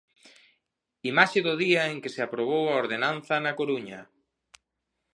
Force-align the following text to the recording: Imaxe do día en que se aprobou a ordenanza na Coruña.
Imaxe 1.11 1.39
do 1.47 1.53
día 1.63 1.83
en 1.91 1.97
que 2.03 2.13
se 2.15 2.21
aprobou 2.23 2.63
a 2.69 2.77
ordenanza 2.83 3.35
na 3.39 3.55
Coruña. 3.59 4.01